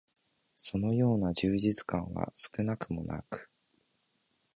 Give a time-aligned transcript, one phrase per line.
[0.55, 3.51] そのような充実感は少しも無く、